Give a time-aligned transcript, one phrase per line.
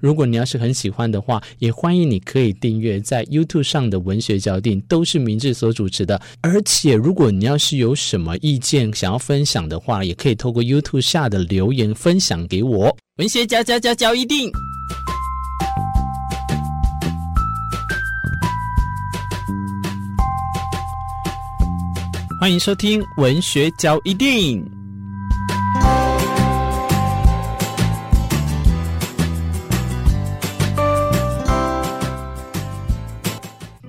[0.00, 6.20] 如果你要是很喜欢的话，也欢迎你可以订阅在 YouTube 上的文学焦点，都是明智所主持的。
[6.40, 12.96] 而且，如果你要是有什么意见想要分享的话，也可以透过 YouTube 下的留言分享给我。
[13.18, 14.50] 文学交交交交一定！
[22.40, 24.79] 欢迎收听文学交一定。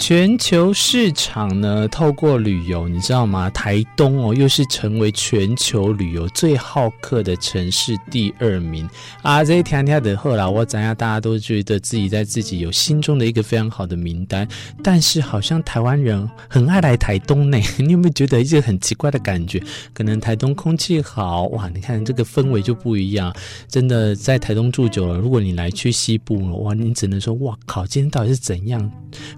[0.02, 3.48] 全球市场呢，透过旅游，你知道吗？
[3.52, 8.90] 台东哦，又是成为全球旅游最好客的城市第二名
[9.22, 9.44] 啊！
[9.44, 10.96] 这一天天的后来，我怎样？
[10.96, 14.48] 大家都觉得自己在自己有心中的一个非常好的名单，
[14.82, 17.60] 但是好像台湾人很爱来台东呢。
[17.78, 19.62] 你有没有觉得一个很奇怪的感觉？
[19.94, 23.32] 可能台东空气好哇，你看这个氛围就不一样。
[23.68, 28.92] 真的在台东住久了，如果你来去西部了，哇，你只能说哇靠，今天到底是怎样？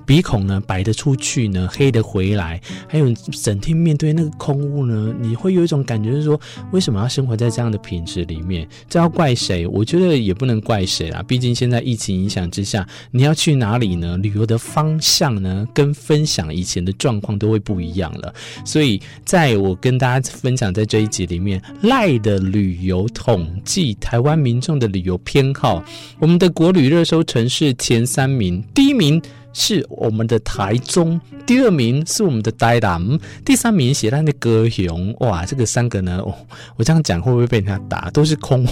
[0.06, 0.54] 鼻孔呢？
[0.66, 6.40] 白的出去呢，黑的回来，还有整天面对那个空屋呢，你会有一种感觉，就是说，
[6.72, 8.68] 为什么要生活在这样的品质里面？
[8.90, 9.68] 这要怪谁？
[9.68, 11.24] 我觉得也不能怪谁啦。
[11.28, 14.18] 毕竟现在疫情影响之下，你要去哪里呢？
[14.18, 18.34] 旅游的方向呢，跟分享以前的状况都会不一样了。
[18.66, 25.84] 所以，在我跟大家分享在这一集里面，赖的旅游统计，台湾民众的旅游偏好，
[26.20, 29.22] 我们的国旅热搜城市前三名，第一名。
[29.54, 35.16] 是我们的台中，第二名是我们的台南，第三名写在那高雄。
[35.20, 36.34] 哇，这个三个呢，哦、
[36.76, 38.10] 我这样讲会不会被人家打？
[38.12, 38.68] 都是空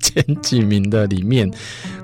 [0.00, 1.50] 前几名的里面。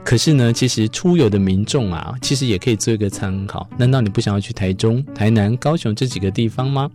[0.04, 3.68] 可是呢，其实出游的民众啊，其实也可以做一个参考。
[3.76, 6.90] 难道你不想要去台中、台南、高雄这几个地方吗？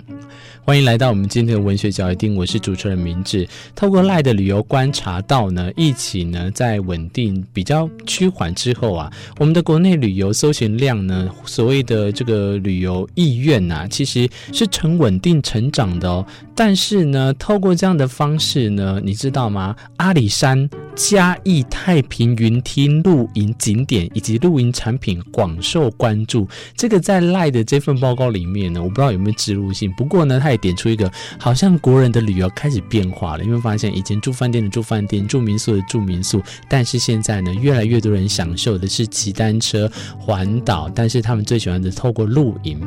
[0.65, 3.47] 欢迎来到我们今天的文学角一定，我是主持人明志。
[3.75, 16.25] 透过赖的旅游观察到呢，疫情呢在稳定比较趋缓之后啊，我们的国内旅游搜寻量呢，所谓的这个旅游意愿呐，其实是呈稳定成长的哦。
[16.55, 19.75] 但是呢，透过这样的方式呢，你知道吗？
[19.97, 26.47] 阿里山、嘉义、太平云梯露营景点以及露营产品广受关注。
[26.75, 29.91] 这个在赖的这份报告里面呢，我不知道有没有植入性。
[29.93, 33.43] 不过呢，他也点出一个，好像国人的旅游开始变化了。
[33.43, 42.77] 因为发现以前住饭店的住饭店，住民宿的住民宿，但是现在呢，越来越多人享受的是骑单车环岛，但是他们最喜欢的透过露营。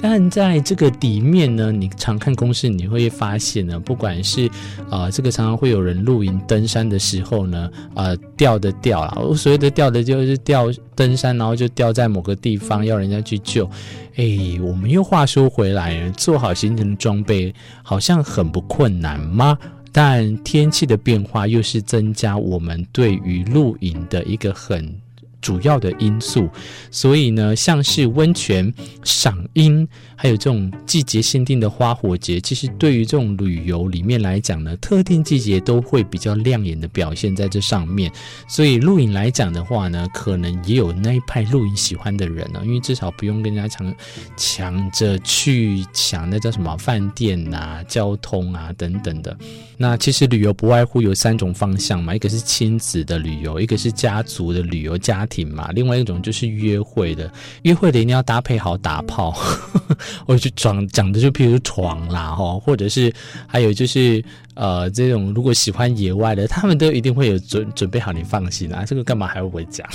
[0.00, 3.04] 但在这个里面呢，你常看公式，你会。
[3.14, 4.46] 发现呢，不管是
[4.90, 13.70] 啊、呃，这个常常会有人露营登山的时候呢，呃，掉的掉了，我所谓的掉的就是掉登山，然后就掉在某个地方，要人家去救。
[14.16, 19.56] 哎，我们又话说回来，做好行程的装备好像很不困难吗？
[19.92, 25.03] 但天气的变化又是增加我们对于露营的一个很。
[25.44, 26.48] 主要的因素，
[26.90, 28.72] 所以呢，像是温泉、
[29.04, 38.10] 赏樱，还有这种季节限定的花火节，其实对于这种旅游里面来讲呢，特定季节都会比较亮眼的表现在这上面。
[38.48, 43.94] 所以露营来讲的话呢，可能也有那一派露营喜欢的人呢，因为至少不用跟人家抢
[44.38, 49.36] 抢着去抢那叫什么饭店啊、交通啊等等的。
[49.76, 59.34] 那其实旅游不外乎有三种方向嘛，一个是亲子的旅游，一个是家族的旅游，家庭嘛，另外一种就是约会的，约会的一定要搭配好打炮，
[60.26, 63.10] 我就讲讲的就譬如床啦，哈，或者是
[63.46, 64.22] 还有就是。
[64.54, 68.84] 呃，这种如果喜欢野外的，他们都一定会有准准备好，你放心啊。
[68.86, 69.86] 这个干嘛还要我讲？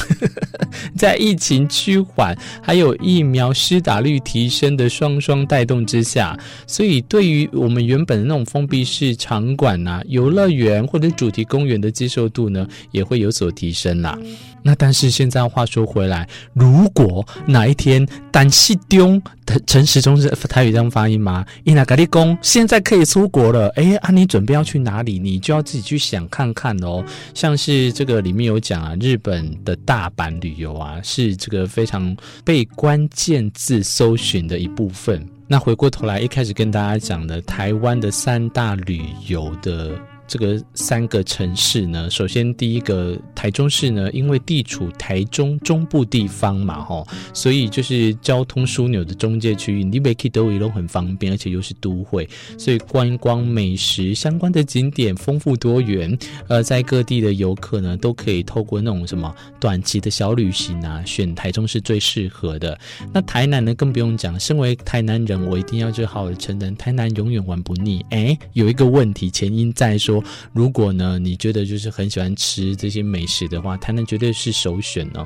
[0.98, 6.38] 在疫情趋缓，还有疫苗施打率提升的双双带动之下，
[6.68, 14.18] 所以对于我们原本的那种封闭式场馆呐、啊、游乐园或者主题公园的接受度呢，也会有所提升啦。
[14.62, 19.20] 那但是现在话说回来，如果哪一天单西丢
[19.66, 21.46] 陈时中是台语这样发音吗？
[21.64, 25.18] 伊那咖喱公现在可以出国了，哎，啊，你准备要去哪里？
[25.18, 27.04] 你就要自己去想看看哦。
[27.34, 35.26] 像是这个里面有讲啊，日本的大阪旅游啊，是这个非常被关键字搜寻的一部分。
[35.48, 40.00] 那回过头来，一开始跟大家讲的台湾的三大旅游的。
[40.30, 52.30] 这个三个城市呢，首先第一个台中市呢，因为地处台中中部地方嘛，吼，所以就是交通枢纽的中介区域，你每去都一路很方便，而且又是都会，
[52.60, 56.16] 所以观光美食相关的景点丰富多元，
[56.48, 62.78] 呃，在各地的游客呢，都可以透过那种什么短期的小旅行啊，选台中是最适合的。
[63.12, 68.06] 那台南呢，更不用讲，身为台南人，我一定要就好好的承认，台南永远玩不腻。
[68.12, 70.19] 哎，有一个问题，前因在说。
[70.54, 75.26] 如果呢你觉得就是很喜欢吃这些美食的话，台南绝对是首选呢。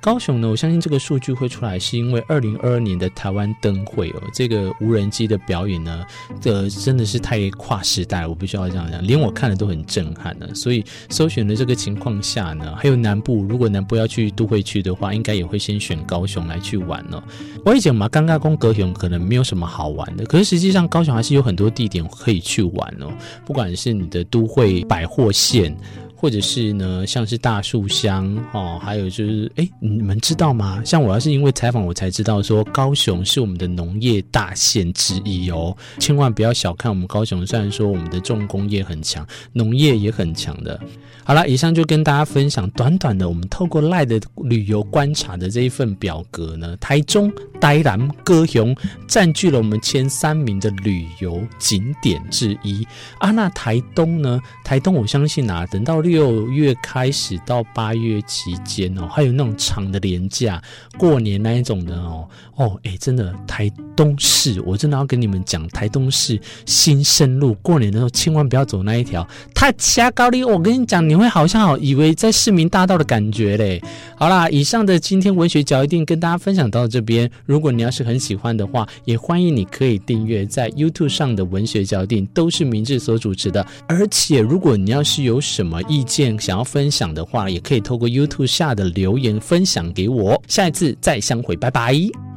[0.00, 6.04] 高雄呢，我相信这个数据会出来，是因为二零二二年的台湾灯会哦，这个无人机的表演呢，
[6.40, 10.48] 这真的是太跨时代了，我必须要这样讲，连我看了都很震撼呢。
[10.54, 17.22] 所以搜选的这个情况下呢，还有南部，如果南部要去都会区的话，应该也会先选高雄来去玩哦。
[17.62, 23.12] 我以前嘛，刚刚讲高雄可能没有什么好玩的，可是实际上高雄还是有很多地点可以去玩哦，
[23.44, 25.76] 不管是你的都会百货线。
[26.20, 30.82] 或者是呢，像是大树乡哦，还有就是，哎，你们知道吗？
[30.84, 37.46] 像我要是因为采访，我才知道说，高雄是我们的农业大县之一哦，千万不要小看我们高雄。
[37.46, 40.78] 虽然说我们的重工业很强，农业也很强的。
[41.24, 48.76] 好了，以上就跟大家分享短短的，我们透过赖的旅游观察的这一份表格呢，台中、台南、高雄
[49.06, 52.86] 占据了我们前三名的旅游景点之一
[53.20, 53.30] 啊。
[53.30, 54.38] 那台东呢？
[54.64, 56.02] 台东我相信啊，等到。
[56.10, 60.60] 六月开始到八月期间哦，还有那种长的年假、
[60.98, 69.24] 过年那一种的哦哦，哎，真的台东市，我真的要跟你们讲，台东市新生路过年的时候千万不要走那一条，
[69.54, 73.80] 太掐高丽，我跟你讲，你会好像好以为在市民大道的感觉嘞。
[74.16, 85.99] 好啦，以上的今天文学角一定跟大家分享到这边，如果你要是很喜欢的话，也欢迎你可以订阅在 YouTube 上的文学脚印，都是明智所主持的，而且如果你要是有什么意。
[86.00, 90.42] 意见想要分享的话，也可以透过 YouTube 下的留言分享给我。
[90.48, 92.29] 下一次再相会，拜拜。